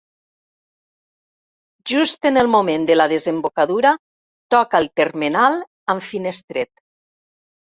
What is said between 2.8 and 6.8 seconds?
de la desembocadura toca el termenal amb Finestret.